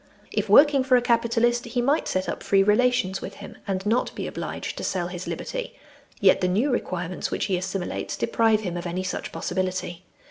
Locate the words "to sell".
4.79-5.09